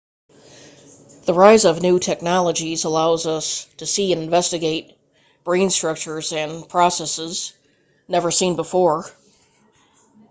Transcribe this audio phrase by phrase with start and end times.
[1.25, 4.97] the rise of new technologies allows us to see and investigate
[5.43, 7.53] brain structures and processes
[8.07, 9.05] never seen before